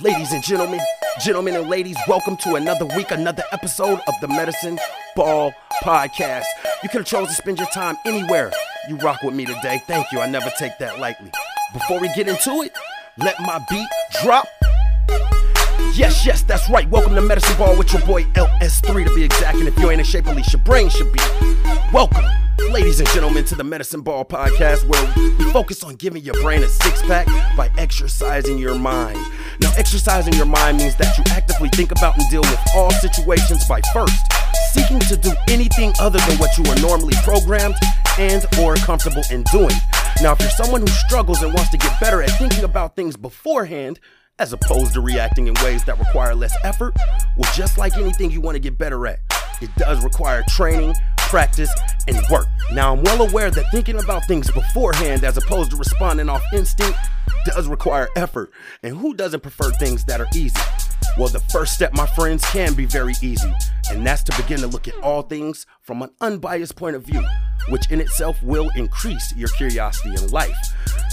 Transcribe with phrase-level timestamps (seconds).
[0.00, 0.80] Ladies and gentlemen,
[1.20, 4.76] gentlemen and ladies, welcome to another week, another episode of the Medicine
[5.14, 5.52] Ball
[5.84, 6.46] Podcast.
[6.82, 8.50] You could have chosen to spend your time anywhere.
[8.88, 9.80] You rock with me today.
[9.86, 10.18] Thank you.
[10.20, 11.30] I never take that lightly.
[11.72, 12.76] Before we get into it,
[13.18, 13.86] let my beat
[14.20, 14.48] drop.
[15.94, 16.90] Yes, yes, that's right.
[16.90, 19.58] Welcome to Medicine Ball with your boy LS3 to be exact.
[19.58, 21.20] And if you ain't in shape, at least your brain should be.
[21.92, 22.24] Welcome,
[22.72, 26.64] ladies and gentlemen, to the Medicine Ball podcast where we focus on giving your brain
[26.64, 29.18] a six pack by exercising your mind.
[29.60, 33.64] Now, exercising your mind means that you actively think about and deal with all situations
[33.68, 34.16] by first
[34.72, 37.76] seeking to do anything other than what you are normally programmed
[38.18, 39.76] and or comfortable in doing.
[40.20, 43.16] Now, if you're someone who struggles and wants to get better at thinking about things
[43.16, 44.00] beforehand,
[44.38, 46.94] as opposed to reacting in ways that require less effort,
[47.36, 49.20] well, just like anything you want to get better at,
[49.62, 51.70] it does require training, practice,
[52.08, 52.46] and work.
[52.72, 56.98] Now, I'm well aware that thinking about things beforehand as opposed to responding off instinct
[57.44, 58.50] does require effort.
[58.82, 60.60] And who doesn't prefer things that are easy?
[61.16, 63.52] Well, the first step, my friends, can be very easy,
[63.90, 67.24] and that's to begin to look at all things from an unbiased point of view,
[67.68, 70.56] which in itself will increase your curiosity in life.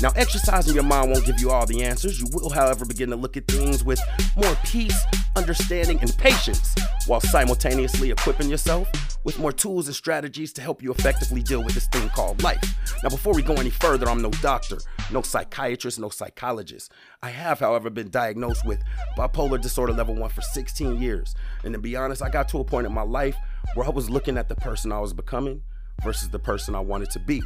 [0.01, 2.19] Now, exercising your mind won't give you all the answers.
[2.19, 4.01] You will, however, begin to look at things with
[4.35, 4.99] more peace,
[5.35, 6.75] understanding, and patience,
[7.07, 8.89] while simultaneously equipping yourself
[9.23, 12.63] with more tools and strategies to help you effectively deal with this thing called life.
[13.03, 14.77] Now, before we go any further, I'm no doctor,
[15.11, 16.91] no psychiatrist, no psychologist.
[17.21, 18.83] I have, however, been diagnosed with
[19.17, 21.35] bipolar disorder level 1 for 16 years.
[21.63, 23.35] And to be honest, I got to a point in my life
[23.75, 25.61] where I was looking at the person I was becoming
[26.03, 27.41] versus the person I wanted to be.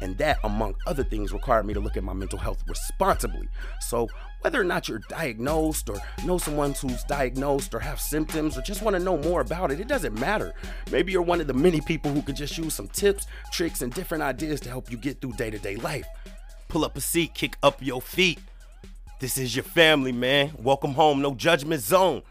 [0.00, 3.48] And that, among other things, required me to look at my mental health responsibly.
[3.80, 4.08] So,
[4.40, 8.80] whether or not you're diagnosed or know someone who's diagnosed or have symptoms or just
[8.82, 10.54] want to know more about it, it doesn't matter.
[10.90, 13.92] Maybe you're one of the many people who could just use some tips, tricks, and
[13.92, 16.06] different ideas to help you get through day to day life.
[16.68, 18.38] Pull up a seat, kick up your feet.
[19.18, 20.52] This is your family, man.
[20.56, 22.22] Welcome home, no judgment zone.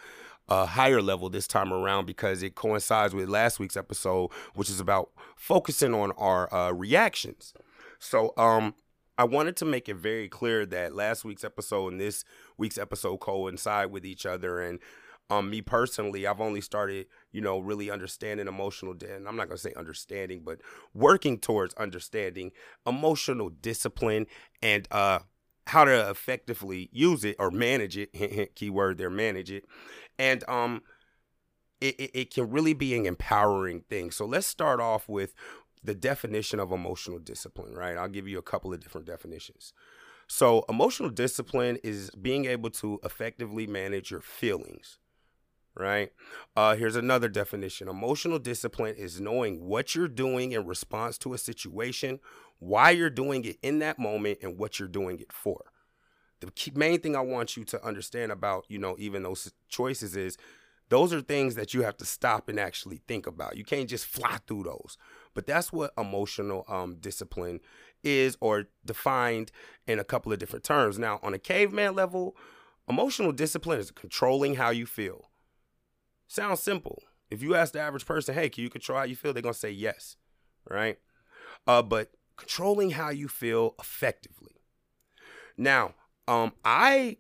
[0.50, 4.80] a higher level this time around because it coincides with last week's episode, which is
[4.80, 7.54] about focusing on our uh, reactions.
[8.00, 8.76] So, um,
[9.18, 12.24] I wanted to make it very clear that last week's episode and this
[12.58, 14.62] week's episode coincide with each other.
[14.62, 14.80] And
[15.30, 19.58] um, me personally, I've only started, you know, really understanding emotional, and I'm not gonna
[19.58, 20.60] say understanding, but
[20.94, 22.52] working towards understanding
[22.86, 24.26] emotional discipline
[24.62, 25.20] and uh,
[25.68, 28.56] how to effectively use it or manage it.
[28.56, 29.66] keyword there, manage it,
[30.20, 30.82] and um,
[31.80, 34.12] it, it, it can really be an empowering thing.
[34.12, 35.34] So let's start off with
[35.84, 37.98] the definition of emotional discipline, right?
[37.98, 39.74] I'll give you a couple of different definitions.
[40.28, 45.00] So, emotional discipline is being able to effectively manage your feelings,
[45.76, 46.12] right?
[46.56, 51.38] Uh, here's another definition emotional discipline is knowing what you're doing in response to a
[51.38, 52.20] situation,
[52.60, 55.66] why you're doing it in that moment, and what you're doing it for.
[56.40, 60.16] The key, main thing I want you to understand about, you know, even those choices
[60.16, 60.38] is
[60.90, 63.58] those are things that you have to stop and actually think about.
[63.58, 64.98] You can't just fly through those.
[65.34, 67.60] But that's what emotional um, discipline
[68.04, 69.52] is, or defined
[69.88, 71.00] in a couple of different terms.
[71.00, 72.36] Now, on a caveman level,
[72.88, 75.30] emotional discipline is controlling how you feel.
[76.28, 77.04] Sounds simple.
[77.30, 79.34] If you ask the average person, hey, can you control how you feel?
[79.34, 80.18] They're going to say yes,
[80.70, 81.00] right?
[81.66, 84.56] Uh, but controlling how you feel effectively.
[85.58, 85.94] Now,
[86.28, 87.18] um, I,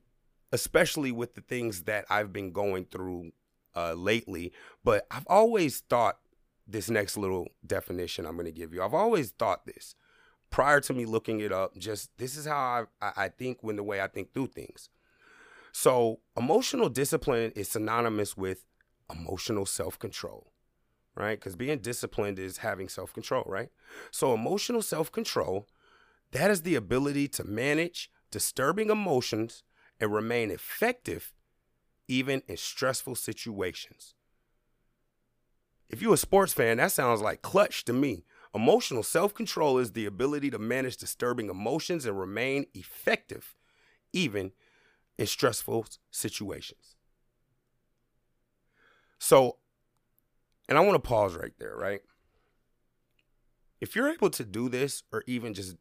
[0.51, 3.31] especially with the things that I've been going through
[3.75, 4.51] uh, lately,
[4.83, 6.19] but I've always thought
[6.73, 8.83] this next little definition I'm going to give you.
[8.83, 9.95] I've always thought this
[10.49, 11.77] prior to me looking it up.
[11.77, 14.89] Just this is how I, I think when the way I think through things.
[15.71, 18.65] So emotional discipline is synonymous with
[19.11, 20.51] emotional self control,
[21.15, 21.39] right?
[21.39, 23.69] Because being disciplined is having self control, right?
[24.11, 25.67] So emotional self control,
[26.31, 29.63] that is the ability to manage disturbing emotions
[29.99, 31.33] and remain effective
[32.07, 34.15] even in stressful situations.
[35.93, 38.25] If you're a sports fan, that sounds like clutch to me.
[38.55, 43.53] Emotional self control is the ability to manage disturbing emotions and remain effective,
[44.11, 44.53] even
[45.19, 46.95] in stressful situations.
[49.19, 49.57] So,
[50.67, 52.01] and I want to pause right there, right?
[53.79, 55.75] If you're able to do this, or even just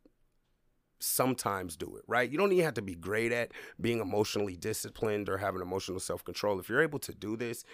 [1.01, 2.31] sometimes do it, right?
[2.31, 6.23] You don't even have to be great at being emotionally disciplined or having emotional self
[6.23, 6.61] control.
[6.61, 7.65] If you're able to do this,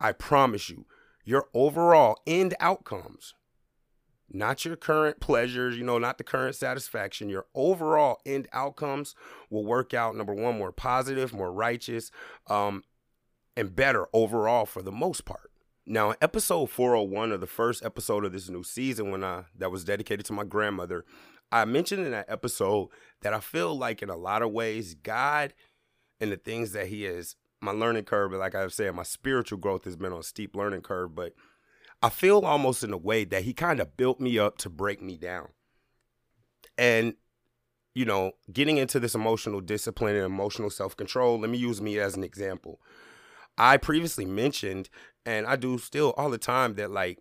[0.00, 0.86] I promise you,
[1.26, 3.34] your overall end outcomes,
[4.30, 9.14] not your current pleasures, you know, not the current satisfaction, your overall end outcomes
[9.50, 12.10] will work out, number one, more positive, more righteous,
[12.46, 12.84] um,
[13.56, 15.50] and better overall for the most part.
[15.84, 19.70] Now, in episode 401 of the first episode of this new season, when I that
[19.70, 21.04] was dedicated to my grandmother,
[21.50, 22.88] I mentioned in that episode
[23.22, 25.54] that I feel like in a lot of ways, God
[26.20, 27.36] and the things that He has,
[27.66, 30.80] my learning curve, like I've said, my spiritual growth has been on a steep learning
[30.80, 31.34] curve, but
[32.02, 35.02] I feel almost in a way that He kind of built me up to break
[35.02, 35.48] me down.
[36.78, 37.14] And,
[37.94, 41.98] you know, getting into this emotional discipline and emotional self control, let me use me
[41.98, 42.80] as an example.
[43.58, 44.88] I previously mentioned,
[45.24, 47.18] and I do still all the time, that like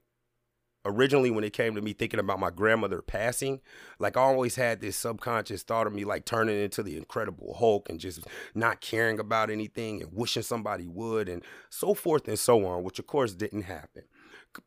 [0.85, 3.59] originally when it came to me thinking about my grandmother passing,
[3.99, 7.89] like I always had this subconscious thought of me like turning into the incredible Hulk
[7.89, 12.65] and just not caring about anything and wishing somebody would and so forth and so
[12.65, 14.03] on, which of course didn't happen.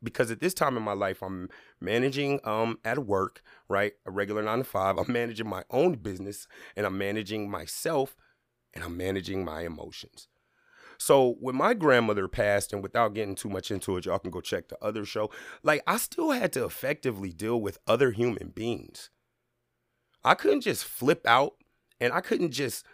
[0.02, 1.48] Because at this time in my life, I'm
[1.80, 3.92] managing um at work, right?
[4.04, 4.98] A regular nine to five.
[4.98, 8.16] I'm managing my own business and I'm managing myself
[8.74, 10.28] and I'm managing my emotions.
[10.98, 14.40] So when my grandmother passed, and without getting too much into it, y'all can go
[14.40, 15.30] check the other show.
[15.62, 19.10] Like I still had to effectively deal with other human beings.
[20.24, 21.54] I couldn't just flip out
[22.00, 22.84] and I couldn't just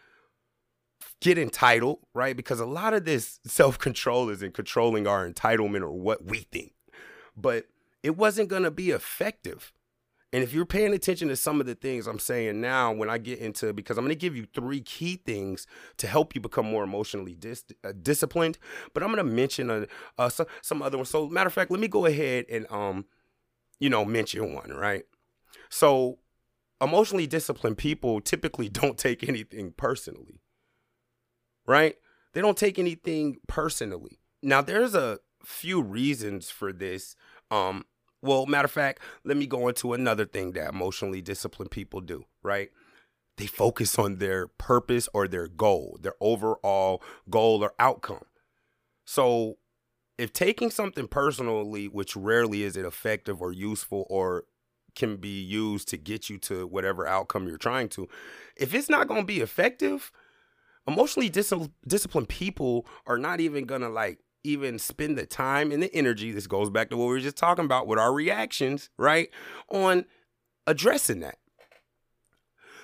[1.20, 2.36] get entitled, right?
[2.36, 6.40] Because a lot of this self control is in controlling our entitlement or what we
[6.40, 6.72] think.
[7.36, 7.66] But
[8.02, 9.72] it wasn't going to be effective
[10.34, 13.18] and if you're paying attention to some of the things I'm saying now, when I
[13.18, 15.64] get into, because I'm going to give you three key things
[15.98, 18.58] to help you become more emotionally dis- uh, disciplined,
[18.92, 19.86] but I'm going to mention uh,
[20.18, 21.08] uh, some, some other ones.
[21.08, 23.04] So, matter of fact, let me go ahead and, um,
[23.78, 25.04] you know, mention one, right?
[25.70, 26.18] So,
[26.80, 30.40] emotionally disciplined people typically don't take anything personally,
[31.64, 31.94] right?
[32.32, 34.18] They don't take anything personally.
[34.42, 37.14] Now, there's a few reasons for this.
[37.52, 37.84] Um,
[38.24, 42.24] well, matter of fact, let me go into another thing that emotionally disciplined people do,
[42.42, 42.70] right?
[43.36, 48.24] They focus on their purpose or their goal, their overall goal or outcome.
[49.04, 49.58] So,
[50.16, 54.44] if taking something personally, which rarely is it effective or useful or
[54.94, 58.08] can be used to get you to whatever outcome you're trying to,
[58.56, 60.12] if it's not going to be effective,
[60.86, 61.52] emotionally dis-
[61.86, 66.30] disciplined people are not even going to like even spend the time and the energy,
[66.30, 69.30] this goes back to what we were just talking about with our reactions, right?
[69.68, 70.04] On
[70.66, 71.38] addressing that.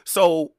[0.04, 0.52] So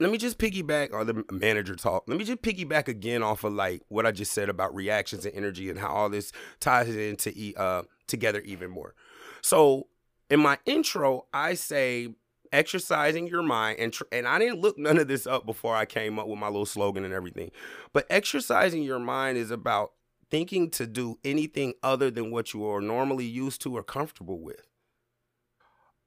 [0.00, 2.04] let me just piggyback on the manager talk.
[2.06, 5.34] Let me just piggyback again off of like what I just said about reactions and
[5.34, 8.94] energy and how all this ties into uh together even more.
[9.42, 9.88] So
[10.30, 12.14] in my intro, I say
[12.52, 15.86] exercising your mind and tr- and I didn't look none of this up before I
[15.86, 17.50] came up with my little slogan and everything.
[17.92, 19.92] But exercising your mind is about
[20.30, 24.66] thinking to do anything other than what you are normally used to or comfortable with.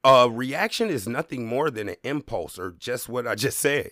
[0.03, 3.91] A reaction is nothing more than an impulse or just what I just said.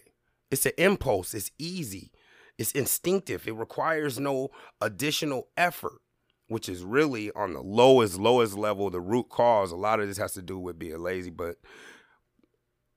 [0.51, 2.11] It's an impulse, it's easy,
[2.57, 5.99] it's instinctive, it requires no additional effort,
[6.47, 9.71] which is really on the lowest, lowest level, the root cause.
[9.71, 11.57] A lot of this has to do with being lazy, but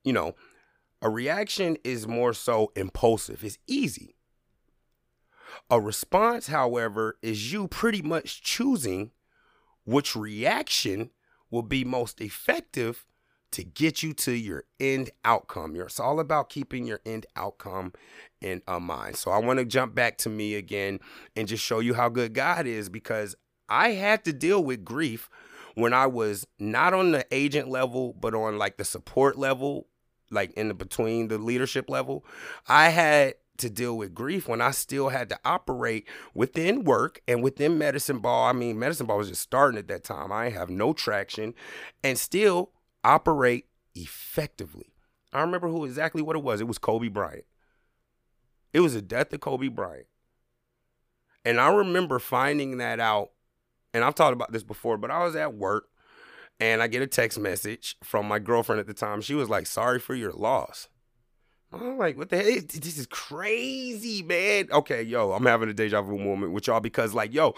[0.05, 0.35] you know,
[1.01, 4.15] a reaction is more so impulsive, it's easy.
[5.71, 9.11] A response, however, is you pretty much choosing
[9.85, 11.11] which reaction
[11.51, 13.07] will be most effective
[13.51, 15.75] to get you to your end outcome.
[15.75, 17.95] It's all about keeping your end outcome
[18.41, 19.17] in mind.
[19.17, 21.01] So I want to jump back to me again
[21.35, 23.35] and just show you how good God is because
[23.69, 25.31] I had to deal with grief
[25.75, 29.87] when I was not on the agent level, but on like the support level,
[30.31, 32.25] like in the between the leadership level.
[32.69, 37.43] I had to deal with grief when I still had to operate within work and
[37.43, 38.47] within medicine ball.
[38.47, 40.33] I mean, medicine ball was just starting at that time.
[40.33, 41.55] I have no traction
[42.03, 42.73] and still
[43.05, 44.93] operate effectively.
[45.33, 46.61] I remember who exactly what it was.
[46.61, 47.45] It was Kobe Bryant.
[48.73, 50.07] It was the death of Kobe Bryant.
[51.45, 53.31] And I remember finding that out,
[53.95, 55.89] and I've talked about this before, but I was at work
[56.61, 59.21] and I get a text message from my girlfriend at the time.
[59.21, 60.89] She was like, sorry for your loss.
[61.73, 62.45] I'm like, what the hell?
[62.47, 64.69] This is crazy, man.
[64.73, 67.55] Okay, yo, I'm having a deja vu moment with y'all because, like, yo,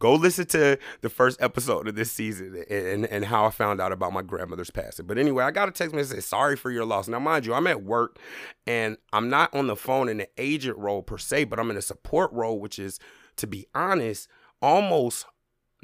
[0.00, 3.92] go listen to the first episode of this season and, and how I found out
[3.92, 5.06] about my grandmother's passing.
[5.06, 7.06] But anyway, I got a text message sorry for your loss.
[7.06, 8.18] Now, mind you, I'm at work
[8.66, 11.76] and I'm not on the phone in an agent role per se, but I'm in
[11.76, 12.98] a support role, which is,
[13.36, 14.28] to be honest,
[14.60, 15.26] almost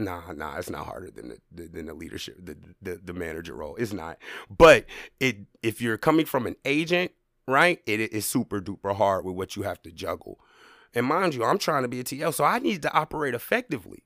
[0.00, 3.74] Nah, nah, it's not harder than the, than the leadership, the, the the manager role.
[3.74, 4.18] It's not.
[4.48, 4.86] But
[5.18, 7.10] it if you're coming from an agent
[7.48, 7.80] right?
[7.86, 10.38] It is super duper hard with what you have to juggle.
[10.94, 14.04] And mind you, I'm trying to be a TL, so I need to operate effectively.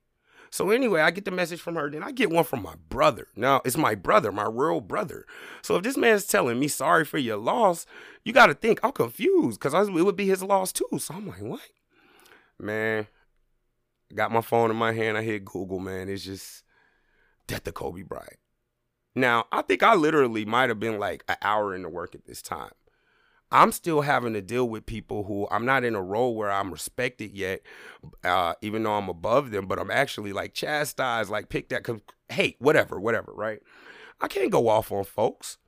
[0.50, 3.28] So anyway, I get the message from her, then I get one from my brother.
[3.34, 5.24] Now, it's my brother, my real brother.
[5.62, 7.86] So if this man's telling me sorry for your loss,
[8.22, 10.98] you got to think I'm confused because it would be his loss too.
[10.98, 11.60] So I'm like, what?
[12.58, 13.06] Man,
[14.14, 15.16] got my phone in my hand.
[15.16, 16.10] I hit Google, man.
[16.10, 16.64] It's just
[17.46, 18.36] death of Kobe Bryant.
[19.14, 22.42] Now, I think I literally might have been like an hour into work at this
[22.42, 22.72] time.
[23.52, 26.72] I'm still having to deal with people who I'm not in a role where I'm
[26.72, 27.60] respected yet,
[28.24, 31.86] uh, even though I'm above them, but I'm actually like chastised, like picked at,
[32.30, 33.60] hey, whatever, whatever, right?
[34.20, 35.58] I can't go off on folks.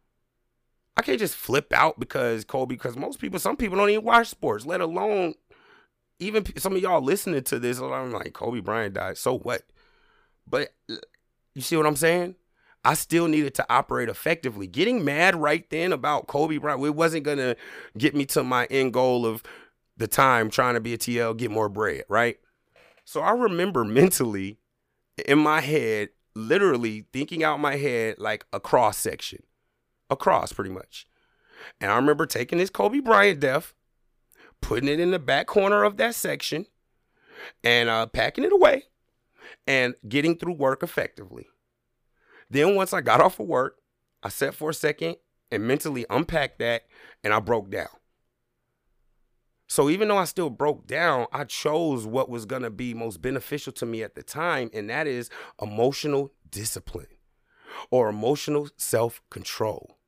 [0.97, 4.29] I can't just flip out because Kobe, because most people, some people don't even watch
[4.29, 5.35] sports, let alone
[6.21, 7.81] even some of y'all listening to this.
[7.81, 9.19] I'm like, Kobe Bryant died.
[9.19, 9.63] So what?
[10.49, 10.73] But
[11.55, 12.37] you see what I'm saying?
[12.85, 14.67] I still needed to operate effectively.
[14.67, 17.57] Getting mad right then about Kobe Bryant, it wasn't gonna
[17.97, 19.43] get me to my end goal of
[19.97, 22.39] the time trying to be a TL, get more bread, right?
[23.05, 24.59] So I remember mentally
[25.27, 29.43] in my head, literally thinking out my head like a cross section,
[30.11, 31.07] a cross pretty much.
[31.81, 33.73] And I remember taking this Kobe Bryant death,
[34.61, 36.67] putting it in the back corner of that section,
[37.63, 38.85] and uh, packing it away,
[39.67, 41.47] and getting through work effectively.
[42.55, 43.81] Then once I got off of work,
[44.23, 45.17] I sat for a second
[45.51, 46.83] and mentally unpacked that
[47.25, 47.89] and I broke down.
[49.67, 53.21] So even though I still broke down, I chose what was going to be most
[53.21, 55.31] beneficial to me at the time, and that is
[55.61, 57.09] emotional discipline
[57.91, 59.99] or emotional self control.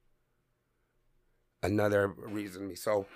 [1.64, 2.68] Another reason.
[2.68, 2.76] Me.
[2.76, 3.06] So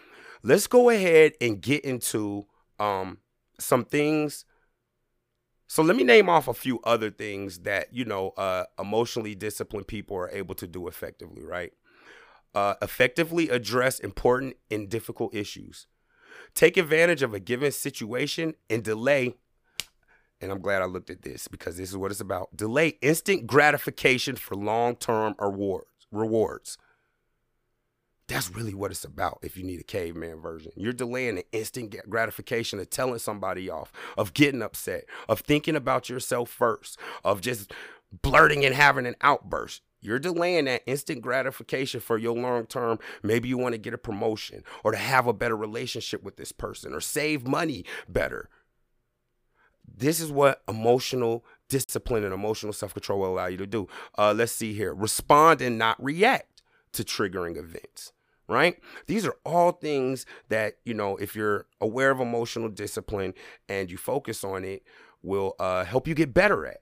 [0.42, 2.46] let's go ahead and get into
[2.80, 3.18] um,
[3.60, 4.44] some things
[5.70, 9.86] so let me name off a few other things that, you know, uh, emotionally disciplined
[9.86, 11.72] people are able to do effectively, right?
[12.52, 15.86] Uh, effectively address important and difficult issues.
[16.56, 19.36] Take advantage of a given situation and delay.
[20.40, 22.56] And I'm glad I looked at this because this is what it's about.
[22.56, 25.86] Delay instant gratification for long-term rewards.
[26.10, 26.78] Rewards.
[28.30, 30.70] That's really what it's about if you need a caveman version.
[30.76, 36.08] You're delaying the instant gratification of telling somebody off, of getting upset, of thinking about
[36.08, 37.72] yourself first, of just
[38.22, 39.82] blurting and having an outburst.
[40.00, 43.00] You're delaying that instant gratification for your long term.
[43.24, 46.52] Maybe you want to get a promotion or to have a better relationship with this
[46.52, 48.48] person or save money better.
[49.92, 53.88] This is what emotional discipline and emotional self control will allow you to do.
[54.16, 58.12] Uh, let's see here respond and not react to triggering events
[58.50, 58.76] right?
[59.06, 63.32] These are all things that, you know, if you're aware of emotional discipline
[63.68, 64.82] and you focus on it,
[65.22, 66.78] will uh, help you get better at.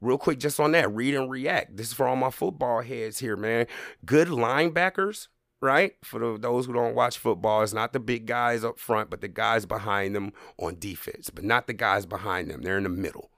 [0.00, 1.76] Real quick, just on that, read and react.
[1.76, 3.66] This is for all my football heads here, man.
[4.04, 5.28] Good linebackers,
[5.60, 5.94] right?
[6.02, 9.20] For the, those who don't watch football, it's not the big guys up front, but
[9.20, 12.62] the guys behind them on defense, but not the guys behind them.
[12.62, 13.30] They're in the middle.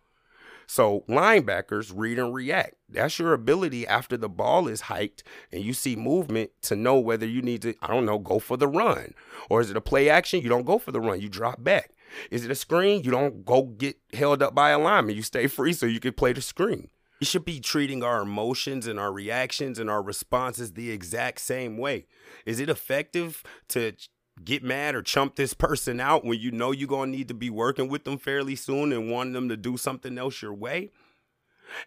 [0.67, 2.75] So linebackers read and react.
[2.89, 7.27] That's your ability after the ball is hiked and you see movement to know whether
[7.27, 9.15] you need to, I don't know, go for the run.
[9.49, 10.41] Or is it a play action?
[10.41, 11.91] You don't go for the run, you drop back.
[12.31, 13.03] Is it a screen?
[13.03, 15.17] You don't go get held up by a lineman.
[15.17, 16.89] You stay free so you can play the screen.
[17.21, 21.79] We should be treating our emotions and our reactions and our responses the exact same
[21.79, 22.07] way.
[22.45, 23.95] Is it effective to
[24.43, 27.35] get mad or chump this person out when you know you're going to need to
[27.35, 30.91] be working with them fairly soon and want them to do something else your way.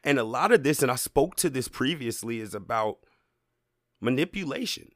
[0.04, 2.98] And a lot of this, and I spoke to this previously, is about
[4.02, 4.92] manipulation.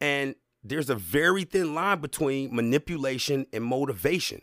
[0.00, 4.42] And there's a very thin line between manipulation and motivation.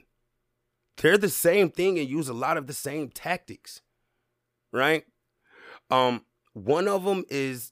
[0.97, 3.81] They're the same thing and use a lot of the same tactics,
[4.71, 5.05] right?
[5.89, 7.71] Um, one of them is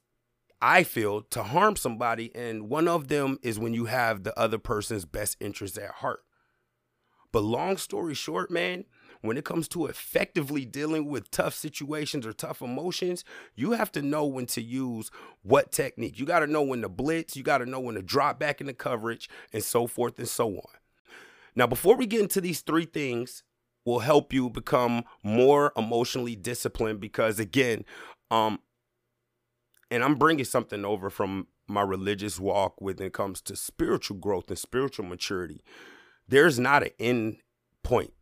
[0.61, 2.35] I feel, to harm somebody.
[2.35, 6.21] And one of them is when you have the other person's best interest at heart.
[7.31, 8.85] But long story short, man,
[9.21, 13.23] when it comes to effectively dealing with tough situations or tough emotions,
[13.55, 15.11] you have to know when to use
[15.43, 16.19] what technique.
[16.19, 18.61] You got to know when to blitz, you got to know when to drop back
[18.61, 20.73] into coverage, and so forth and so on.
[21.55, 23.43] Now, before we get into these three things,
[23.85, 27.83] will help you become more emotionally disciplined because again,
[28.29, 28.59] um,
[29.91, 34.50] and I'm bringing something over from my religious walk when it comes to spiritual growth
[34.50, 35.62] and spiritual maturity.
[36.27, 37.38] There's not an end
[37.84, 38.13] point.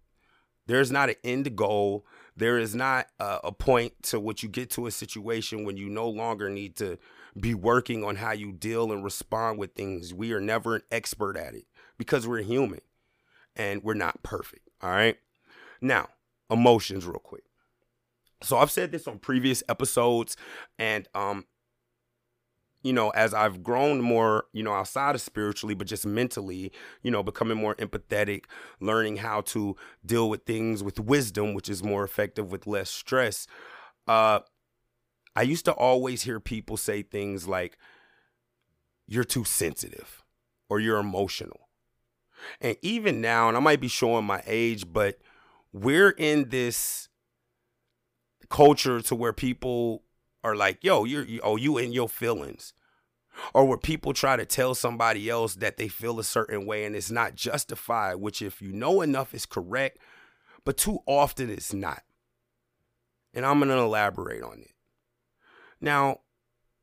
[0.66, 2.06] There's not an end goal.
[2.36, 5.90] There is not a, a point to what you get to a situation when you
[5.90, 6.98] no longer need to
[7.40, 10.14] be working on how you deal and respond with things.
[10.14, 11.66] We are never an expert at it
[11.98, 12.82] because we're human
[13.56, 14.70] and we're not perfect.
[14.82, 15.18] All right.
[15.82, 16.10] Now,
[16.50, 17.44] emotions, real quick.
[18.44, 20.38] So I've said this on previous episodes,
[20.78, 21.46] and um,
[22.88, 26.72] you know, as I've grown more, you know, outside of spiritually, but just mentally,
[27.04, 28.46] you know, becoming more empathetic,
[28.80, 29.76] learning how to
[30.06, 33.46] deal with things with wisdom, which is more effective with less stress.
[34.08, 34.40] Uh,
[35.36, 37.78] I used to always hear people say things like,
[39.06, 40.24] you're too sensitive
[40.70, 41.68] or you're emotional.
[42.62, 45.18] And even now, and I might be showing my age, but
[45.74, 47.10] we're in this
[48.50, 50.04] culture to where people
[50.48, 52.74] are like, yo, you're, you, oh, you in your feelings
[53.54, 56.96] or where people try to tell somebody else that they feel a certain way and
[56.96, 60.00] it's not justified, which, if you know enough, is correct,
[60.64, 62.02] but too often it's not.
[63.34, 64.72] And I'm to elaborate on it.
[65.80, 66.22] Now,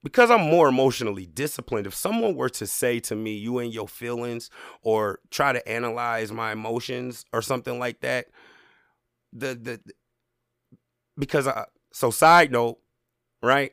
[0.03, 3.89] because I'm more emotionally disciplined, if someone were to say to me, you and your
[3.89, 4.51] feelings,
[4.83, 8.27] or try to analyze my emotions or something like that,
[9.33, 9.81] the, the,
[11.19, 12.79] because I, so side note,
[13.45, 13.73] right?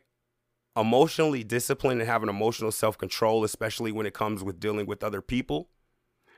[0.77, 5.21] emotionally disciplined and having emotional self control, especially when it comes with dealing with other
[5.21, 5.69] people,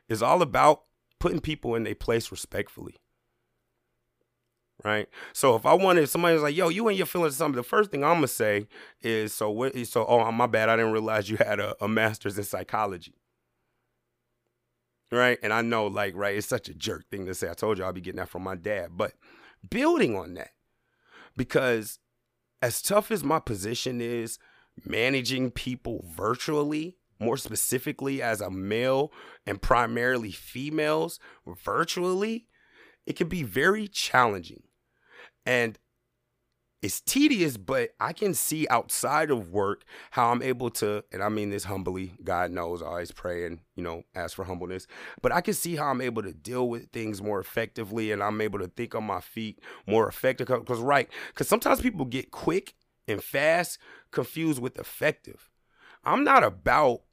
[0.10, 0.84] is all about
[1.20, 2.96] putting people in their place respectfully.
[4.84, 5.08] Right.
[5.34, 8.04] So if I wanted somebody's like, yo, you and your feelings something, the first thing
[8.04, 8.68] I'm gonna say
[9.02, 12.38] is, so what so oh my bad, I didn't realize you had a, a master's
[12.38, 13.14] in psychology.
[15.12, 15.38] Right.
[15.44, 17.48] And I know, like, right, it's such a jerk thing to say.
[17.48, 18.90] I told you I'll be getting that from my dad.
[18.94, 19.14] But
[19.70, 20.50] building on that,
[21.38, 22.00] because
[22.64, 24.40] as tough as my position is,
[24.86, 29.12] managing people virtually, more specifically as a male
[29.46, 31.20] and primarily females
[31.66, 32.48] virtually,
[33.06, 34.64] it can be very challenging.
[35.46, 35.78] And
[36.84, 41.30] it's tedious, but I can see outside of work how I'm able to, and I
[41.30, 44.86] mean this humbly, God knows I always pray and, you know, ask for humbleness,
[45.22, 48.42] but I can see how I'm able to deal with things more effectively and I'm
[48.42, 50.48] able to think on my feet more effective.
[50.48, 52.76] Because, right, because sometimes people get quick
[53.08, 53.80] and fast
[54.12, 55.50] confused with effective.
[56.04, 57.04] I'm not about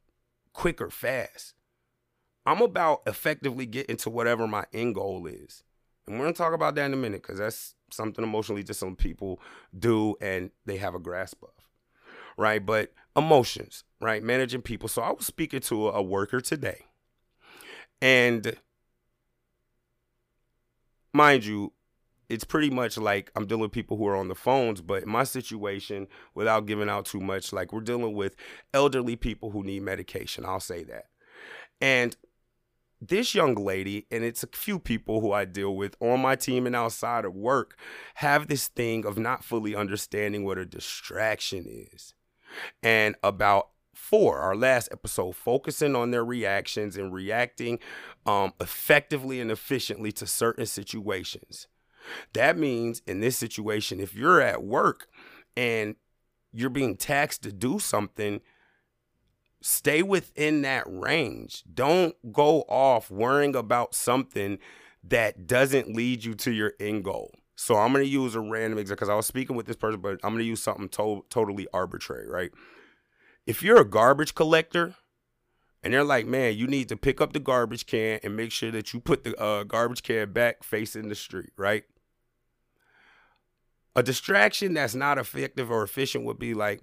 [0.51, 1.53] quick or fast.
[2.45, 5.63] I'm about effectively getting to whatever my end goal is.
[6.07, 8.95] And we're to talk about that in a minute because that's something emotionally that some
[8.95, 9.39] people
[9.77, 11.49] do and they have a grasp of.
[12.37, 12.65] Right.
[12.65, 14.23] But emotions, right?
[14.23, 14.89] Managing people.
[14.89, 16.85] So I was speaking to a, worker today.
[18.01, 18.55] And
[21.13, 21.73] mind you,
[22.29, 25.25] it's pretty much like I'm dealing with people who are on the phones, but my
[25.25, 28.35] situation, without giving out too much, like we're dealing with
[28.73, 30.45] elderly people who need medication.
[30.45, 31.07] I'll say that.
[31.81, 32.15] And
[33.01, 36.67] this young lady, and it's a few people who I deal with on my team
[36.67, 37.75] and outside of work,
[38.15, 42.13] have this thing of not fully understanding what a distraction is.
[42.83, 47.79] And about four, our last episode, focusing on their reactions and reacting
[48.25, 51.67] um, effectively and efficiently to certain situations.
[52.33, 55.07] That means in this situation, if you're at work
[55.57, 55.95] and
[56.51, 58.41] you're being taxed to do something,
[59.61, 61.63] stay within that range.
[61.71, 64.59] Don't go off worrying about something
[65.03, 67.31] that doesn't lead you to your end goal.
[67.55, 70.01] So I'm going to use a random example because I was speaking with this person,
[70.01, 72.51] but I'm going to use something to- totally arbitrary, right?
[73.45, 74.95] If you're a garbage collector
[75.83, 78.71] and they're like, man, you need to pick up the garbage can and make sure
[78.71, 81.83] that you put the uh, garbage can back facing the street, right?
[83.95, 86.81] A distraction that's not effective or efficient would be like,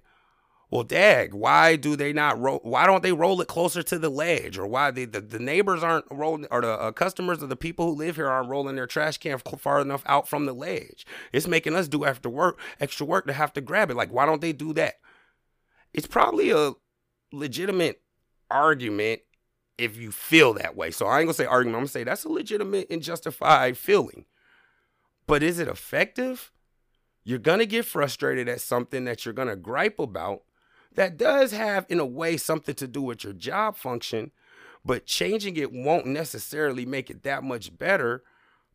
[0.71, 2.59] well, dag, why do they not roll?
[2.61, 4.57] Why don't they roll it closer to the ledge?
[4.57, 7.87] Or why they, the, the neighbors aren't rolling, or the uh, customers or the people
[7.87, 11.07] who live here aren't rolling their trash can far enough out from the ledge?
[11.33, 13.95] It's making us do after work, extra work to have to grab it.
[13.95, 14.95] Like, why don't they do that?
[15.91, 16.73] It's probably a
[17.31, 18.01] legitimate
[18.51, 19.21] argument
[19.79, 20.91] if you feel that way.
[20.91, 21.77] So I ain't gonna say argument.
[21.77, 24.25] I'm gonna say that's a legitimate and justified feeling.
[25.25, 26.51] But is it effective?
[27.23, 30.43] You're to get frustrated at something that you're to gripe about
[30.99, 34.31] that does have, in a way, something to do with your job function,
[34.83, 38.21] but changing it won't necessarily make it that much better.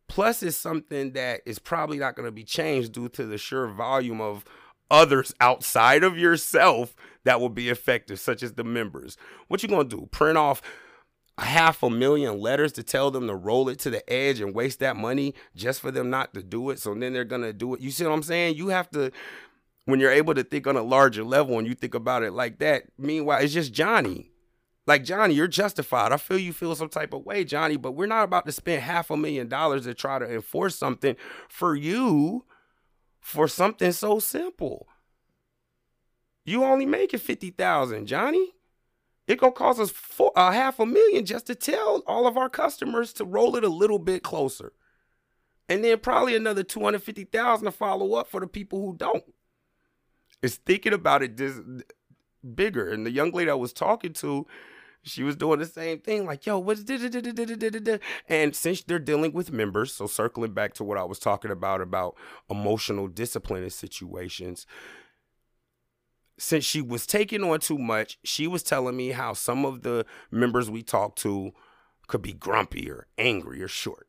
[0.07, 3.67] Plus, it's something that is probably not going to be changed due to the sheer
[3.67, 4.43] volume of
[4.89, 9.17] others outside of yourself that will be effective, such as the members.
[9.47, 10.09] What you gonna do?
[10.11, 10.63] Print off
[11.37, 14.55] a half a million letters to tell them to roll it to the edge and
[14.55, 16.79] waste that money just for them not to do it.
[16.79, 17.81] So then they're gonna do it.
[17.81, 18.55] You see what I'm saying?
[18.55, 19.11] You have to
[19.85, 22.59] when you're able to think on a larger level and you think about it like
[22.59, 22.83] that.
[22.97, 24.31] Meanwhile, it's just Johnny.
[24.87, 26.11] Like Johnny, you're justified.
[26.11, 28.83] I feel you feel some type of way, Johnny, but we're not about to spend
[28.83, 31.15] half a million dollars to try to enforce something
[31.49, 32.45] for you
[33.19, 34.87] for something so simple.
[36.45, 38.51] You only making 50,000, Johnny.
[39.27, 42.37] It gonna cost us four, a uh, half a million just to tell all of
[42.37, 44.73] our customers to roll it a little bit closer.
[45.67, 49.23] And then probably another 250,000 to follow up for the people who don't.
[50.45, 51.59] It's thinking about it just
[52.53, 52.89] bigger.
[52.89, 54.45] And the young lady I was talking to,
[55.01, 56.83] she was doing the same thing, like, yo, what's
[58.29, 61.81] and since they're dealing with members, so circling back to what I was talking about
[61.81, 62.15] about
[62.49, 64.67] emotional discipline in situations,
[66.37, 70.05] since she was taking on too much, she was telling me how some of the
[70.29, 71.53] members we talked to
[72.07, 74.07] could be grumpy or angry or short.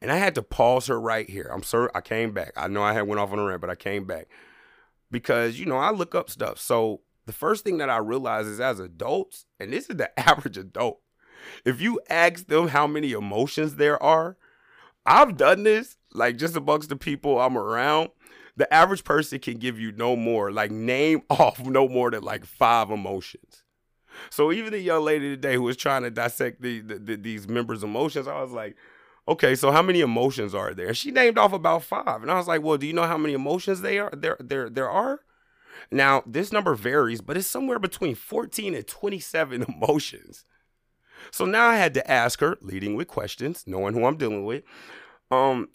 [0.00, 1.50] And I had to pause her right here.
[1.52, 2.52] I'm sorry, I came back.
[2.56, 4.28] I know I had went off on a rant, but I came back
[5.10, 6.58] because you know I look up stuff.
[6.58, 10.56] So the first thing that I realize is as adults, and this is the average
[10.56, 11.00] adult,
[11.64, 14.36] if you ask them how many emotions there are,
[15.06, 18.10] I've done this like just amongst the people I'm around.
[18.56, 22.44] The average person can give you no more, like name off no more than like
[22.44, 23.62] five emotions.
[24.30, 27.46] So even the young lady today who was trying to dissect the, the, the, these
[27.46, 28.76] members' emotions, I was like,
[29.28, 30.94] okay, so how many emotions are there?
[30.94, 33.34] She named off about five, and I was like, well, do you know how many
[33.34, 35.20] emotions they are there there there are?
[35.90, 40.44] Now, this number varies, but it's somewhere between 14 and 27 emotions.
[41.30, 44.64] So now I had to ask her, leading with questions, knowing who I'm dealing with.
[45.30, 45.68] Um,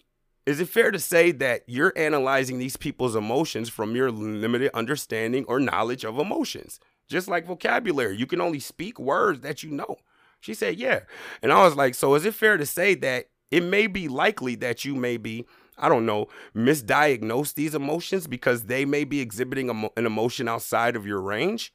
[0.45, 5.45] is it fair to say that you're analyzing these people's emotions from your limited understanding
[5.47, 6.79] or knowledge of emotions?
[7.07, 9.97] Just like vocabulary, you can only speak words that you know.
[10.39, 11.01] She said, Yeah.
[11.41, 14.55] And I was like, So is it fair to say that it may be likely
[14.55, 15.45] that you may be
[15.77, 21.07] I don't know, misdiagnose these emotions because they may be exhibiting an emotion outside of
[21.07, 21.73] your range?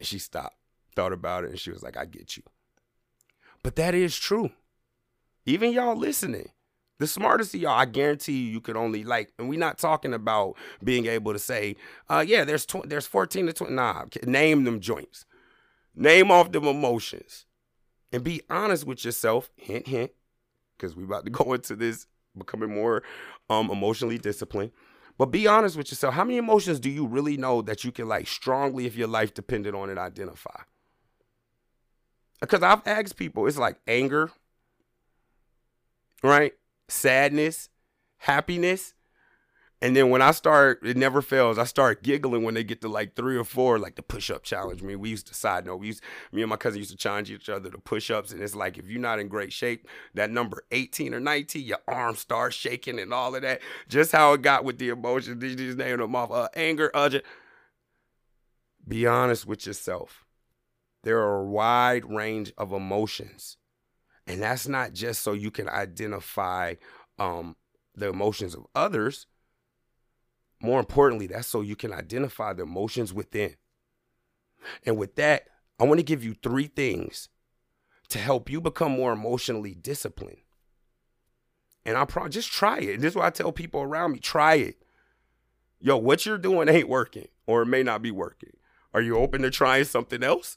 [0.00, 0.56] she stopped,
[0.94, 2.42] thought about it, and she was like, I get you.
[3.62, 4.50] But that is true.
[5.44, 6.50] Even y'all listening,
[6.98, 10.14] the smartest of y'all, I guarantee you, you could only like, and we're not talking
[10.14, 11.76] about being able to say,
[12.08, 13.72] uh, yeah, there's tw- there's 14 to 20.
[13.72, 15.24] Nah, name them joints.
[15.94, 17.46] Name off them emotions.
[18.12, 19.50] And be honest with yourself.
[19.56, 20.12] Hint, hint.
[20.76, 23.02] Because we're about to go into this becoming more
[23.48, 24.72] um, emotionally disciplined.
[25.18, 26.14] But be honest with yourself.
[26.14, 29.32] How many emotions do you really know that you can like strongly, if your life
[29.32, 30.60] depended on it, identify?
[32.40, 34.30] Because I've asked people, it's like anger,
[36.22, 36.52] right?
[36.88, 37.70] Sadness,
[38.18, 38.92] happiness.
[39.82, 41.58] And then when I start, it never fails.
[41.58, 44.42] I start giggling when they get to like three or four, like the push up
[44.42, 44.82] challenge.
[44.82, 47.30] Mean, we used to side note, we used, me and my cousin used to challenge
[47.30, 48.32] each other to push ups.
[48.32, 51.78] And it's like, if you're not in great shape, that number 18 or 19, your
[51.86, 53.60] arms start shaking and all of that.
[53.86, 55.40] Just how it got with the emotions.
[55.40, 57.24] These just name them off uh, anger, urgent.
[58.88, 60.24] Be honest with yourself.
[61.02, 63.58] There are a wide range of emotions.
[64.26, 66.74] And that's not just so you can identify
[67.18, 67.56] um,
[67.94, 69.26] the emotions of others
[70.60, 73.54] more importantly, that's so you can identify the emotions within.
[74.84, 75.44] And with that,
[75.78, 77.28] I want to give you three things
[78.08, 80.38] to help you become more emotionally disciplined.
[81.84, 82.94] And I probably just try it.
[82.94, 84.82] And this is why I tell people around me try it.
[85.80, 88.56] Yo, what you're doing ain't working, or it may not be working.
[88.94, 90.56] Are you open to trying something else?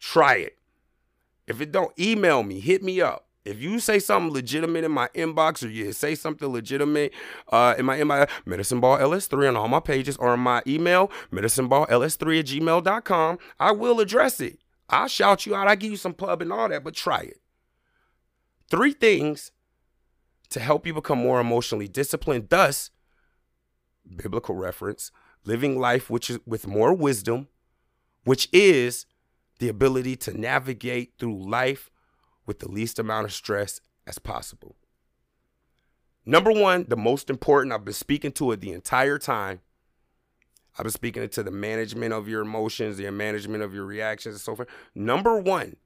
[0.00, 0.58] Try it.
[1.46, 3.25] If it don't, email me, hit me up.
[3.46, 7.12] If you say something legitimate in my inbox or you say something legitimate
[7.50, 11.10] uh, in my inbox, Medicine Ball LS3 on all my pages or in my email,
[11.32, 14.58] medicineballls3 at gmail.com, I will address it.
[14.88, 15.68] I'll shout you out.
[15.68, 17.40] I give you some pub and all that, but try it.
[18.68, 19.52] Three things
[20.50, 22.48] to help you become more emotionally disciplined.
[22.48, 22.90] Thus,
[24.16, 25.12] biblical reference,
[25.44, 27.48] living life which is with more wisdom,
[28.24, 29.06] which is
[29.58, 31.90] the ability to navigate through life
[32.46, 34.76] with the least amount of stress as possible.
[36.24, 39.60] Number one, the most important, I've been speaking to it the entire time.
[40.78, 44.40] I've been speaking to the management of your emotions, the management of your reactions, and
[44.40, 44.68] so forth.
[44.94, 45.76] Number one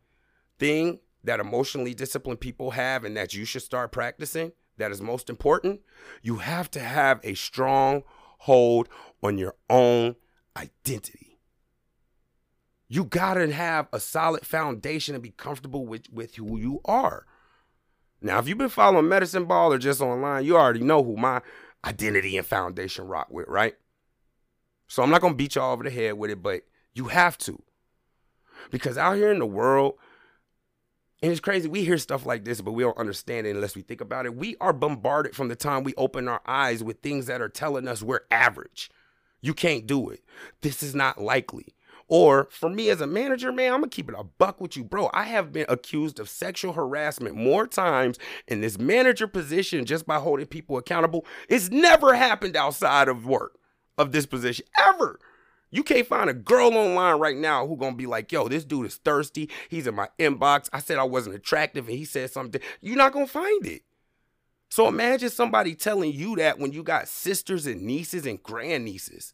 [0.59, 5.29] thing that emotionally disciplined people have and that you should start practicing that is most
[5.31, 5.81] important,
[6.23, 8.03] you have to have a strong
[8.39, 8.89] hold
[9.23, 10.17] on your own
[10.57, 11.30] identity.
[12.93, 17.25] You gotta have a solid foundation and be comfortable with, with who you are.
[18.21, 21.41] Now, if you've been following Medicine Ball or just online, you already know who my
[21.85, 23.77] identity and foundation rock with, right?
[24.89, 27.63] So I'm not gonna beat y'all over the head with it, but you have to.
[28.73, 29.95] Because out here in the world,
[31.23, 33.83] and it's crazy, we hear stuff like this, but we don't understand it unless we
[33.83, 34.35] think about it.
[34.35, 37.87] We are bombarded from the time we open our eyes with things that are telling
[37.87, 38.91] us we're average.
[39.41, 40.25] You can't do it.
[40.61, 41.77] This is not likely.
[42.11, 44.83] Or for me as a manager, man, I'm gonna keep it a buck with you,
[44.83, 45.11] bro.
[45.15, 48.19] I have been accused of sexual harassment more times
[48.49, 51.25] in this manager position just by holding people accountable.
[51.49, 53.57] It's never happened outside of work
[53.97, 55.21] of this position ever.
[55.71, 58.87] You can't find a girl online right now who gonna be like, yo, this dude
[58.87, 59.49] is thirsty.
[59.69, 60.69] He's in my inbox.
[60.73, 62.61] I said I wasn't attractive and he said something.
[62.81, 63.83] You're not gonna find it.
[64.69, 69.33] So imagine somebody telling you that when you got sisters and nieces and grandnieces.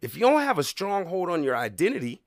[0.00, 2.22] If you don't have a strong hold on your identity,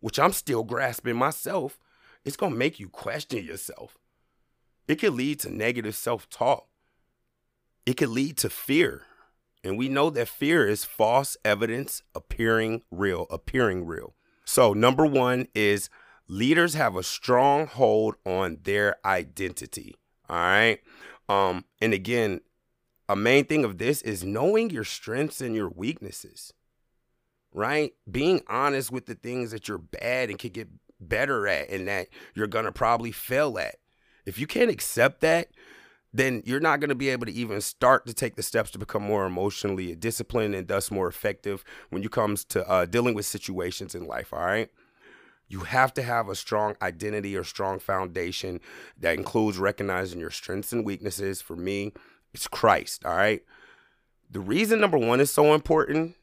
[0.00, 1.78] which I'm still grasping myself,
[2.24, 3.98] it's going to make you question yourself.
[4.86, 6.66] It could lead to negative self talk.
[7.86, 9.02] It could lead to fear.
[9.62, 14.14] And we know that fear is false evidence appearing real, appearing real.
[14.44, 15.88] So, number one is
[16.28, 19.96] leaders have a strong hold on their identity.
[20.28, 20.80] All right.
[21.28, 22.40] Um, and again,
[23.08, 26.52] a main thing of this is knowing your strengths and your weaknesses
[27.54, 27.94] right?
[28.10, 30.68] Being honest with the things that you're bad and can get
[31.00, 33.76] better at and that you're going to probably fail at.
[34.26, 35.48] If you can't accept that,
[36.12, 38.78] then you're not going to be able to even start to take the steps to
[38.78, 43.26] become more emotionally disciplined and thus more effective when you comes to uh, dealing with
[43.26, 44.70] situations in life, all right?
[45.48, 48.60] You have to have a strong identity or strong foundation
[48.98, 51.42] that includes recognizing your strengths and weaknesses.
[51.42, 51.92] For me,
[52.32, 53.42] it's Christ, all right?
[54.30, 56.16] The reason number one is so important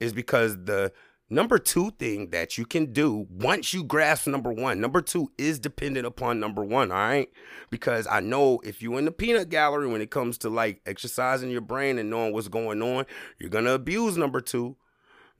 [0.00, 0.92] is because the
[1.30, 5.58] number two thing that you can do once you grasp number one, number two is
[5.58, 7.28] dependent upon number one, all right?
[7.70, 11.50] Because I know if you're in the peanut gallery when it comes to like exercising
[11.50, 13.06] your brain and knowing what's going on,
[13.38, 14.76] you're gonna abuse number two.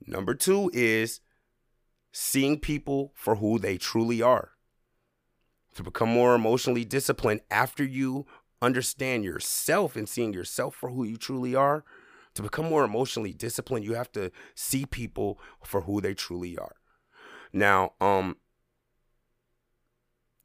[0.05, 1.21] Number two is
[2.11, 4.51] seeing people for who they truly are.
[5.75, 8.25] To become more emotionally disciplined after you
[8.61, 11.85] understand yourself and seeing yourself for who you truly are,
[12.35, 16.75] to become more emotionally disciplined, you have to see people for who they truly are.
[17.51, 18.37] Now, um,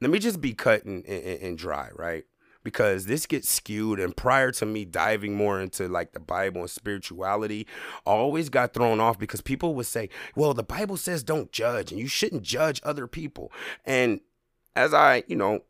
[0.00, 2.24] let me just be cut and, and, and dry, right?
[2.64, 6.70] because this gets skewed and prior to me diving more into like the bible and
[6.70, 7.66] spirituality
[8.04, 11.92] I always got thrown off because people would say well the bible says don't judge
[11.92, 13.52] and you shouldn't judge other people
[13.84, 14.20] and
[14.74, 15.60] as i you know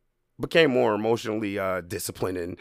[0.41, 2.57] became more emotionally uh disciplined and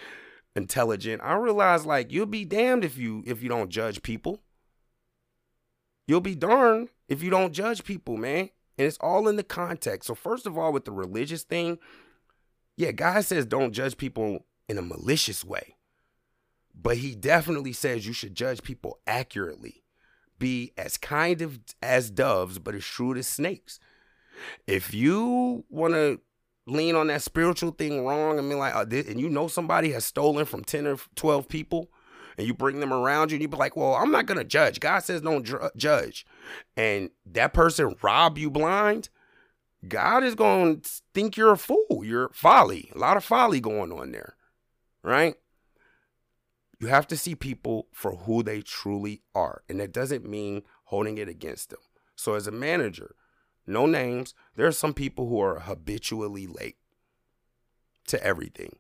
[0.55, 4.41] intelligent, I realize like you'll be damned if you if you don't judge people.
[6.07, 8.49] You'll be darned if you don't judge people, man.
[8.77, 10.07] And it's all in the context.
[10.07, 11.79] So first of all, with the religious thing,
[12.75, 15.75] yeah, God says don't judge people in a malicious way.
[16.75, 19.83] But he definitely says you should judge people accurately.
[20.39, 23.79] Be as kind of as doves, but as shrewd as snakes.
[24.65, 26.19] If you want to
[26.65, 30.06] lean on that spiritual thing wrong and be like, uh, and you know somebody has
[30.06, 31.89] stolen from 10 or 12 people
[32.38, 34.43] and you bring them around you and you be like, well, I'm not going to
[34.43, 34.80] judge.
[34.80, 36.26] God says don't dr- judge.
[36.76, 39.10] And that person rob you blind.
[39.88, 42.02] God is going to think you're a fool.
[42.04, 42.89] You're folly.
[42.95, 44.36] A lot of folly going on there.
[45.04, 45.36] Right?
[46.80, 49.63] You have to see people for who they truly are.
[49.69, 51.80] And that doesn't mean holding it against them.
[52.15, 53.15] So as a manager,
[53.65, 54.34] no names.
[54.56, 56.78] There are some people who are habitually late
[58.08, 58.76] to everything.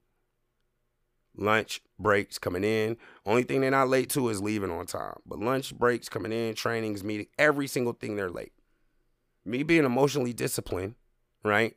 [1.35, 2.97] Lunch breaks coming in.
[3.25, 5.17] Only thing they're not late to is leaving on time.
[5.25, 8.53] But lunch breaks coming in, trainings, meeting, every single thing they're late.
[9.45, 10.95] Me being emotionally disciplined,
[11.43, 11.75] right?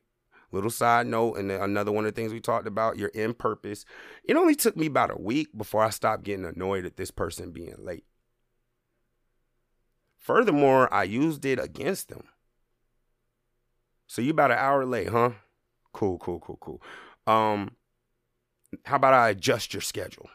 [0.52, 3.84] Little side note, and another one of the things we talked about, your in purpose.
[4.24, 7.50] It only took me about a week before I stopped getting annoyed at this person
[7.50, 8.04] being late.
[10.18, 12.24] Furthermore, I used it against them.
[14.06, 15.30] So you about an hour late, huh?
[15.92, 16.82] Cool, cool, cool, cool.
[17.26, 17.72] Um,
[18.84, 20.28] how about I adjust your schedule?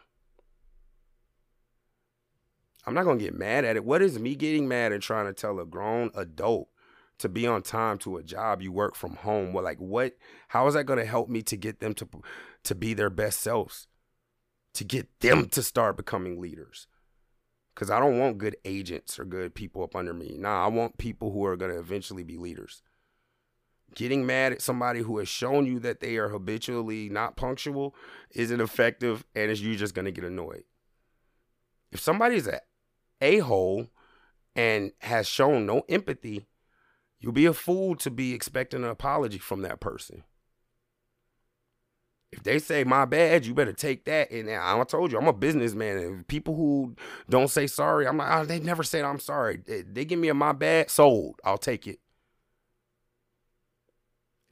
[2.85, 3.85] I'm not gonna get mad at it.
[3.85, 6.69] What is me getting mad at trying to tell a grown adult
[7.19, 9.53] to be on time to a job you work from home?
[9.53, 10.17] Well, like what?
[10.49, 12.07] How is that gonna help me to get them to
[12.63, 13.87] to be their best selves?
[14.75, 16.87] To get them to start becoming leaders?
[17.75, 20.35] Because I don't want good agents or good people up under me.
[20.37, 22.81] Nah, I want people who are gonna eventually be leaders
[23.95, 27.95] getting mad at somebody who has shown you that they are habitually not punctual
[28.31, 30.63] isn't effective and is you just going to get annoyed.
[31.91, 32.61] If somebody's a
[33.21, 33.87] a-hole
[34.55, 36.47] and has shown no empathy,
[37.19, 40.23] you'll be a fool to be expecting an apology from that person.
[42.31, 44.31] If they say my bad, you better take that.
[44.31, 45.97] And I told you, I'm a businessman.
[45.97, 46.95] And people who
[47.29, 49.61] don't say sorry, I'm like, oh, they never said I'm sorry.
[49.65, 51.35] They, they give me a my bad, sold.
[51.43, 51.99] I'll take it.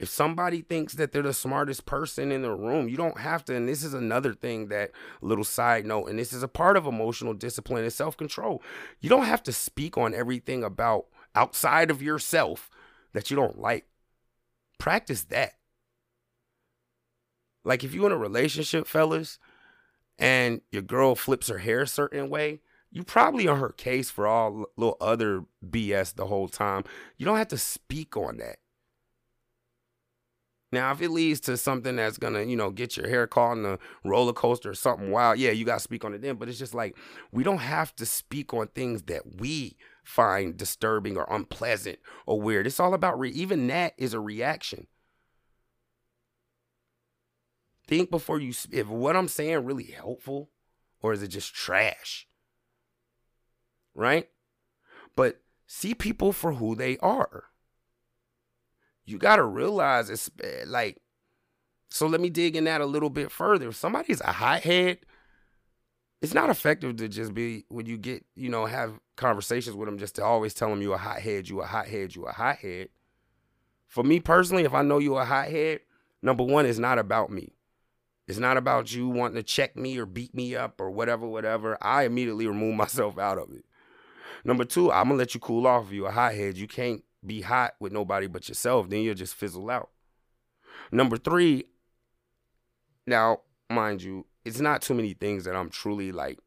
[0.00, 3.54] If somebody thinks that they're the smartest person in the room, you don't have to.
[3.54, 6.86] And this is another thing that little side note, and this is a part of
[6.86, 8.62] emotional discipline and self control.
[9.00, 12.70] You don't have to speak on everything about outside of yourself
[13.12, 13.88] that you don't like.
[14.78, 15.52] Practice that.
[17.62, 19.38] Like if you're in a relationship, fellas,
[20.18, 22.60] and your girl flips her hair a certain way,
[22.90, 26.84] you probably on her case for all little other BS the whole time.
[27.18, 28.60] You don't have to speak on that.
[30.72, 33.66] Now, if it leads to something that's gonna, you know, get your hair caught in
[33.66, 36.36] a roller coaster or something wild, yeah, you gotta speak on it then.
[36.36, 36.96] But it's just like
[37.32, 42.66] we don't have to speak on things that we find disturbing or unpleasant or weird.
[42.66, 44.86] It's all about re- even that is a reaction.
[47.88, 50.50] Think before you if what I'm saying really helpful
[51.02, 52.28] or is it just trash?
[53.92, 54.28] Right?
[55.16, 57.49] But see people for who they are
[59.10, 60.98] you got to realize it's eh, like,
[61.88, 63.68] so let me dig in that a little bit further.
[63.68, 64.98] If somebody's a hothead,
[66.22, 69.98] it's not effective to just be when you get, you know, have conversations with them
[69.98, 72.88] just to always tell them you a hothead, you a hothead, you a hothead.
[73.88, 75.80] For me personally, if I know you a hothead,
[76.22, 77.54] number one, it's not about me.
[78.28, 81.76] It's not about you wanting to check me or beat me up or whatever, whatever.
[81.82, 83.64] I immediately remove myself out of it.
[84.44, 86.56] Number two, I'm gonna let you cool off if you a hothead.
[86.56, 89.90] You can't be hot with nobody but yourself, then you'll just fizzle out.
[90.92, 91.66] Number three,
[93.06, 96.38] now, mind you, it's not too many things that I'm truly like,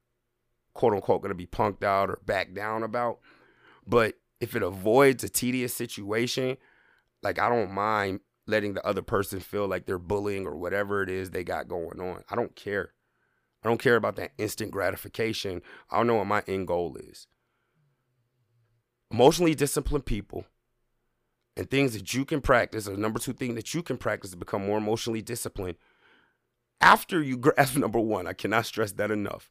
[0.74, 3.20] quote unquote, gonna be punked out or back down about.
[3.86, 6.58] But if it avoids a tedious situation,
[7.22, 11.10] like I don't mind letting the other person feel like they're bullying or whatever it
[11.10, 12.24] is they got going on.
[12.30, 12.94] I don't care.
[13.64, 15.62] I don't care about that instant gratification.
[15.90, 17.28] I don't know what my end goal is.
[19.10, 20.46] Emotionally disciplined people
[21.56, 24.38] and things that you can practice, or number two thing that you can practice to
[24.38, 25.78] become more emotionally disciplined
[26.84, 29.50] after you grasp number one, I cannot stress that enough,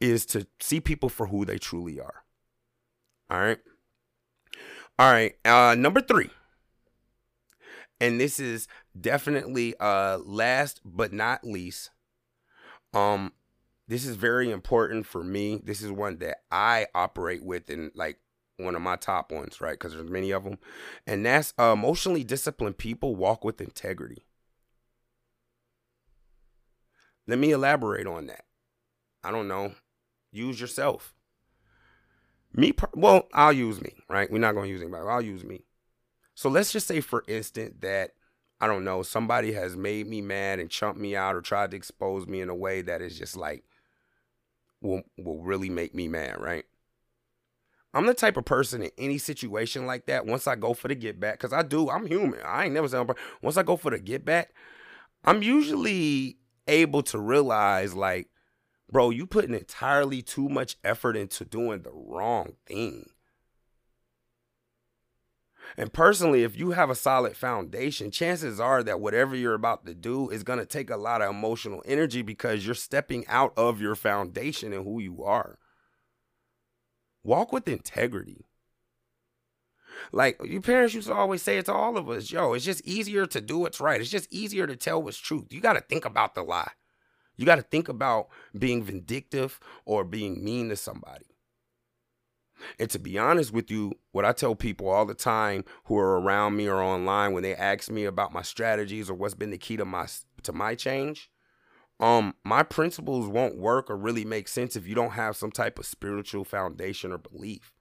[0.00, 2.24] is to see people for who they truly are.
[3.28, 3.58] All right.
[4.98, 5.34] All right.
[5.44, 6.30] Uh, number three.
[8.00, 8.66] And this is
[8.98, 11.90] definitely uh last but not least.
[12.94, 13.32] Um,
[13.88, 15.60] this is very important for me.
[15.62, 18.18] This is one that I operate with and like
[18.62, 19.72] one of my top ones, right?
[19.72, 20.58] Because there's many of them,
[21.06, 24.24] and that's uh, emotionally disciplined people walk with integrity.
[27.26, 28.44] Let me elaborate on that.
[29.22, 29.74] I don't know.
[30.32, 31.14] Use yourself.
[32.52, 34.30] Me, well, I'll use me, right?
[34.30, 35.06] We're not going to use anybody.
[35.06, 35.64] I'll use me.
[36.34, 38.12] So let's just say, for instance, that
[38.60, 41.76] I don't know, somebody has made me mad and chumped me out or tried to
[41.76, 43.64] expose me in a way that is just like
[44.80, 46.64] will will really make me mad, right?
[47.92, 50.26] I'm the type of person in any situation like that.
[50.26, 52.40] Once I go for the get back, because I do, I'm human.
[52.44, 53.08] I ain't never said
[53.42, 54.54] once I go for the get back,
[55.24, 58.28] I'm usually able to realize like,
[58.90, 63.10] bro, you putting entirely too much effort into doing the wrong thing.
[65.76, 69.94] And personally, if you have a solid foundation, chances are that whatever you're about to
[69.94, 73.80] do is going to take a lot of emotional energy because you're stepping out of
[73.80, 75.58] your foundation and who you are.
[77.22, 78.46] Walk with integrity.
[80.12, 82.86] Like your parents used to always say it to all of us, yo, it's just
[82.86, 84.00] easier to do what's right.
[84.00, 85.52] It's just easier to tell what's truth.
[85.52, 86.70] You got to think about the lie.
[87.36, 88.28] You got to think about
[88.58, 91.26] being vindictive or being mean to somebody.
[92.78, 96.20] And to be honest with you, what I tell people all the time who are
[96.20, 99.58] around me or online when they ask me about my strategies or what's been the
[99.58, 100.06] key to my
[100.42, 101.30] to my change,
[102.00, 105.78] um my principles won't work or really make sense if you don't have some type
[105.78, 107.72] of spiritual foundation or belief.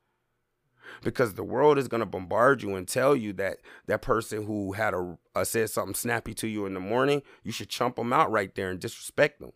[1.04, 4.74] Because the world is going to bombard you and tell you that that person who
[4.74, 8.12] had a, a, said something snappy to you in the morning you should chump them
[8.12, 9.52] out right there and disrespect them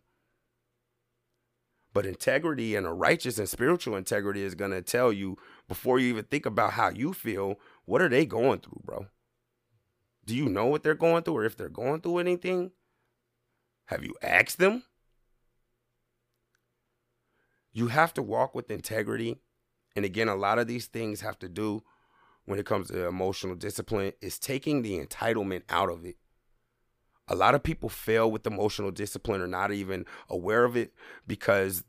[1.94, 5.38] but integrity and a righteous and spiritual integrity is going to tell you
[5.68, 9.06] before you even think about how you feel what are they going through bro?
[10.26, 12.72] Do you know what they're going through or if they're going through anything
[13.86, 14.82] have you asked them?
[17.72, 19.36] You have to walk with integrity.
[19.96, 21.82] And again, a lot of these things have to do
[22.44, 26.16] when it comes to emotional discipline is taking the entitlement out of it.
[27.26, 30.92] A lot of people fail with emotional discipline or not even aware of it
[31.26, 31.84] because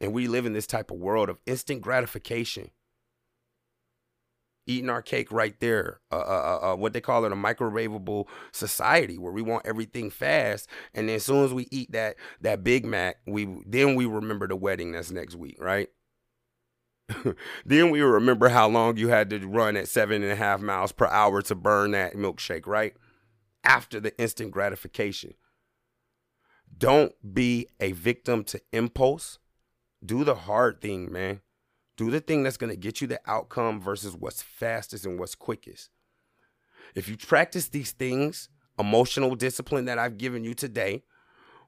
[0.00, 2.70] and we live in this type of world of instant gratification.
[4.70, 6.00] Eating our cake right there.
[6.12, 10.10] Uh, uh, uh, uh, what they call it, a microwavable society where we want everything
[10.10, 14.06] fast, and then as soon as we eat that that Big Mac, we then we
[14.06, 15.88] remember the wedding that's next week, right?
[17.66, 20.92] then we remember how long you had to run at seven and a half miles
[20.92, 22.94] per hour to burn that milkshake, right?
[23.64, 25.34] After the instant gratification.
[26.76, 29.38] Don't be a victim to impulse.
[30.04, 31.40] Do the hard thing, man.
[32.00, 35.34] Do the thing that's going to get you the outcome versus what's fastest and what's
[35.34, 35.90] quickest.
[36.94, 38.48] If you practice these things,
[38.78, 41.02] emotional discipline that I've given you today,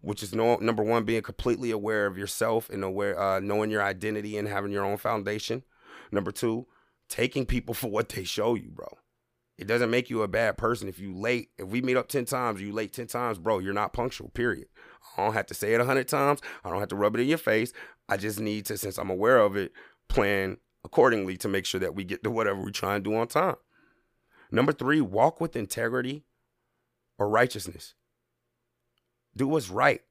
[0.01, 3.83] which is no, number one, being completely aware of yourself and aware, uh, knowing your
[3.83, 5.65] identity and having your own foundation.
[6.11, 6.67] Number two,
[7.11, 8.89] taking people for what they show you, bro.
[9.59, 11.51] It doesn't make you a bad person if you late.
[11.59, 14.69] If we meet up 10 times, you late 10 times, bro, you're not punctual, period.
[15.19, 16.41] I don't have to say it 100 times.
[16.65, 17.75] I don't have to rub it in your face.
[18.09, 19.73] I just need to, since I'm aware of it,
[20.09, 23.29] plan accordingly to make sure that we get to whatever we try and do on
[23.29, 23.57] time.
[24.51, 26.25] Number three, walk with integrity
[27.19, 27.95] or righteousness.
[29.37, 30.03] Do what's right.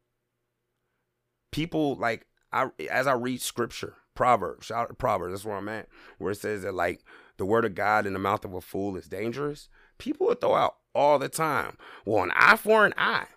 [1.52, 5.88] People like I as I read scripture, Proverbs, shout out Proverbs, that's where I'm at,
[6.18, 7.04] where it says that like
[7.38, 9.70] the word of God in the mouth of a fool is dangerous.
[9.98, 11.78] People will throw out all the time.
[12.06, 13.28] Well, an eye for an eye.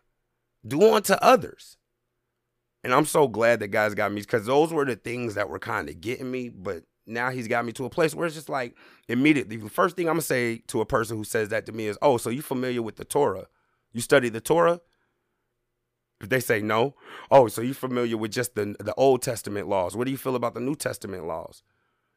[0.66, 1.76] Do unto others.
[2.84, 5.58] And I'm so glad that guys got me because those were the things that were
[5.58, 6.50] kind of getting me.
[6.50, 8.76] But now he's got me to a place where it's just like
[9.08, 11.86] immediately the first thing I'm gonna say to a person who says that to me
[11.86, 13.46] is, "Oh, so you familiar with the Torah?
[13.92, 14.80] You study the Torah?"
[16.20, 16.94] If they say no,
[17.30, 19.96] oh, so you familiar with just the the Old Testament laws?
[19.96, 21.62] What do you feel about the New Testament laws?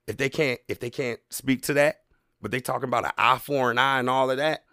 [0.06, 2.02] If they can't if they can't speak to that,
[2.42, 4.66] but they talking about an eye for an eye and all of that,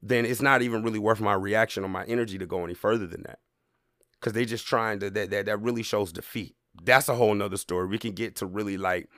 [0.00, 3.06] then it's not even really worth my reaction or my energy to go any further
[3.06, 3.40] than that.
[4.26, 6.56] Cause they just trying to that that that really shows defeat.
[6.82, 7.86] That's a whole nother story.
[7.86, 9.08] We can get to really like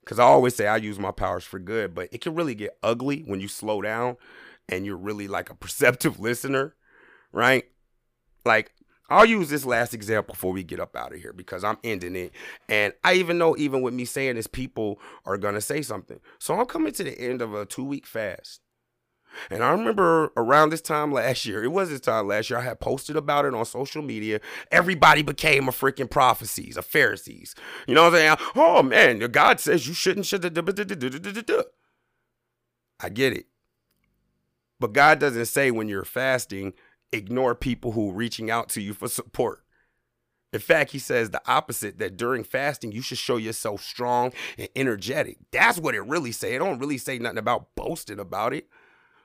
[0.00, 2.78] because I always say I use my powers for good, but it can really get
[2.82, 4.16] ugly when you slow down
[4.66, 6.74] and you're really like a perceptive listener,
[7.32, 7.64] right?
[8.46, 8.72] Like,
[9.10, 12.16] I'll use this last example before we get up out of here because I'm ending
[12.16, 12.32] it.
[12.66, 16.18] And I even know, even with me saying this, people are going to say something.
[16.38, 18.60] So I'm coming to the end of a two week fast.
[19.50, 22.62] And I remember around this time last year, it was this time last year, I
[22.62, 24.40] had posted about it on social media.
[24.70, 27.54] Everybody became a freaking prophecies, a Pharisees.
[27.86, 28.36] You know what I'm saying?
[28.56, 30.44] Oh man, God says you shouldn't, should
[33.00, 33.46] I get it.
[34.80, 36.74] But God doesn't say when you're fasting,
[37.12, 39.64] ignore people who are reaching out to you for support.
[40.52, 44.68] In fact, he says the opposite that during fasting, you should show yourself strong and
[44.76, 45.38] energetic.
[45.50, 46.54] That's what it really say.
[46.54, 48.68] It don't really say nothing about boasting about it.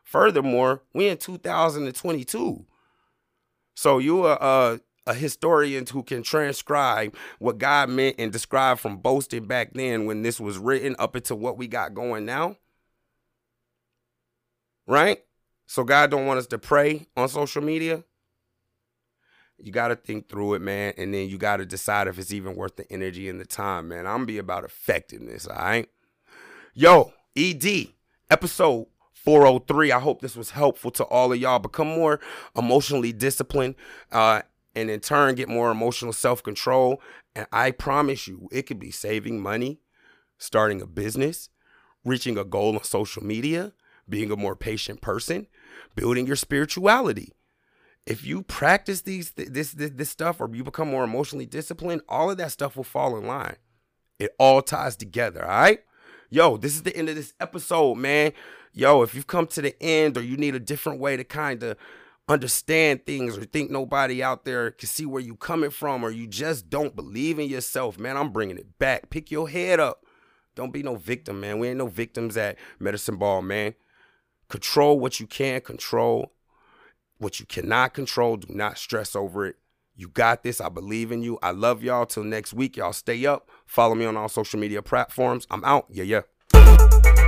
[0.10, 2.66] Furthermore, we in 2022.
[3.76, 9.45] So you are a, historian who can transcribe what God meant and describe from boasting
[9.45, 12.57] back then when this was written up into what we got going now.
[14.88, 15.20] Right?
[15.68, 18.03] So God don't want us to pray on social media.
[19.60, 22.34] You got to think through it, man, and then you got to decide if it's
[22.34, 24.07] even worth the energy and the time, man.
[24.07, 25.89] I'm gonna be about effectiveness, all right?
[26.74, 27.89] Yo, ED,
[28.30, 28.88] episode
[29.24, 29.92] 403.
[29.92, 31.60] I hope this was helpful to all of y'all.
[31.60, 32.20] Become more
[32.56, 33.76] emotionally disciplined
[34.12, 34.42] uh,
[34.76, 37.02] and in turn get more emotional self control.
[37.36, 39.82] And I promise you, it could be saving money,
[40.38, 41.50] starting a business,
[42.06, 43.74] reaching a goal on social media,
[44.08, 45.48] being a more patient person,
[45.96, 47.34] building your spirituality.
[48.06, 52.32] If you practice these this, this this stuff or you become more emotionally disciplined, all
[52.32, 53.58] of that stuff will fall in line.
[54.18, 55.80] It all ties together, all right?
[56.32, 58.34] Yo, this is the end of this episode, man
[58.74, 61.64] yo, if you've come to the end or you need a different way to kind
[61.64, 61.78] of
[62.28, 66.28] understand things or think nobody out there can see where you coming from or you
[66.28, 69.10] just don't believe in yourself, man, I'm bringing it back.
[69.10, 70.06] Pick your head up.
[70.56, 71.60] Don't be no victim, man.
[71.60, 73.76] We ain't no victims at Medicine Ball, man.
[74.50, 76.34] Control what you can control.
[77.18, 79.58] What you cannot control, do not stress over it.
[79.96, 80.62] You got this.
[80.62, 81.38] I believe in you.
[81.44, 82.06] I love y'all.
[82.06, 83.50] Till next week, y'all stay up.
[83.66, 85.46] Follow me on all social media platforms.
[85.52, 85.88] I'm out.
[85.90, 86.22] Yeah,
[86.54, 87.19] yeah.